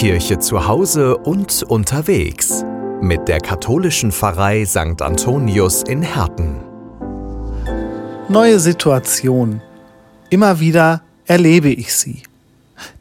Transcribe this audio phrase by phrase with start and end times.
[0.00, 2.64] Kirche zu Hause und unterwegs
[3.02, 5.02] mit der katholischen Pfarrei St.
[5.02, 6.58] Antonius in Herten.
[8.30, 9.60] Neue Situation.
[10.30, 12.22] Immer wieder erlebe ich sie.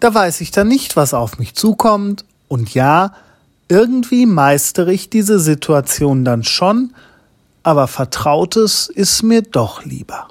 [0.02, 2.26] Da weiß ich dann nicht, was auf mich zukommt.
[2.50, 3.14] Und ja,
[3.70, 6.94] irgendwie meistere ich diese Situation dann schon,
[7.64, 10.28] aber Vertrautes ist mir doch lieber.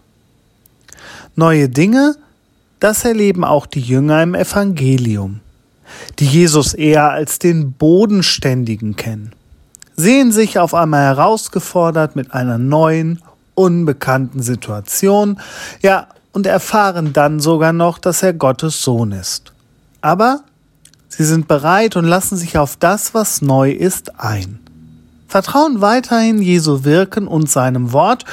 [1.35, 2.17] Neue Dinge,
[2.79, 5.41] das erleben auch die Jünger im Evangelium,
[6.19, 9.33] die Jesus eher als den Bodenständigen kennen,
[9.97, 13.23] sehen sich auf einmal herausgefordert mit einer neuen,
[13.55, 15.41] unbekannten Situation,
[15.83, 19.53] ja, und erfahren dann sogar noch, dass er Gottes Sohn ist.
[20.01, 20.43] Aber
[21.09, 24.61] sie sind bereit und lassen sich auf das, was neu ist, ein.
[25.27, 28.25] Vertrauen weiterhin Jesu Wirken und seinem Wort